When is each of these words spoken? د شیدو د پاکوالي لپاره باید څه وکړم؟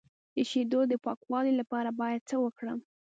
د 0.35 0.37
شیدو 0.49 0.79
د 0.87 0.93
پاکوالي 1.05 1.53
لپاره 1.59 1.89
باید 1.99 2.21
څه 2.29 2.35
وکړم؟ 2.43 2.79